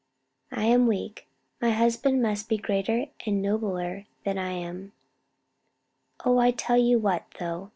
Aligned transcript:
I 0.51 0.63
am 0.65 0.87
weak 0.87 1.27
my 1.61 1.69
husband 1.69 2.23
must 2.23 2.49
be 2.49 2.57
greater 2.57 3.05
and 3.27 3.39
nobler 3.39 4.07
than 4.23 4.39
I 4.39 4.49
am." 4.53 4.93
"Oh, 6.25 6.39
I 6.39 6.49
tell 6.49 6.77
you 6.77 6.97
what, 6.97 7.25
though!" 7.37 7.69